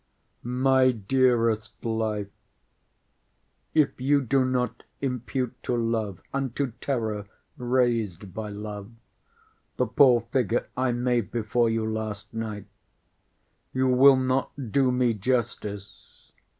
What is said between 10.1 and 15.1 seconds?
figure I made before you last night, you will not do